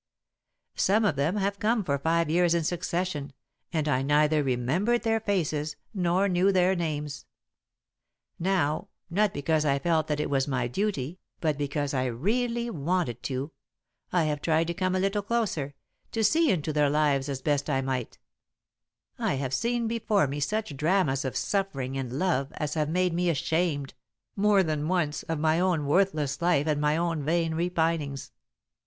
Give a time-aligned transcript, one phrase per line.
[0.77, 3.33] Some of them have come for five years in succession,
[3.71, 7.27] and I neither remembered their faces nor knew their names.
[8.39, 13.21] Now, not because I felt that it was my duty, but because I really wanted
[13.25, 13.51] to,
[14.11, 15.75] I have tried to come a little closer,
[16.13, 18.17] to see into their lives as best I might.
[18.17, 18.21] [Sidenote:
[19.19, 22.73] The Humble Toilers] "I have seen before me such dramas of suffering and love as
[22.73, 23.93] have made me ashamed,
[24.35, 28.31] more than once, of my own worthless life and my own vain repinings.